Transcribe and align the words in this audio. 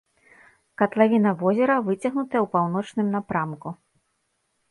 Катлавіна 0.81 1.33
возера 1.41 1.75
выцягнутая 1.89 2.41
ў 2.43 2.47
паўночным 2.55 3.07
напрамку. 3.17 3.69